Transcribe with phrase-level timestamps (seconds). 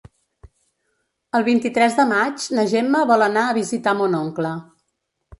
[1.39, 4.55] El vint-i-tres de maig na Gemma vol anar a visitar mon oncle.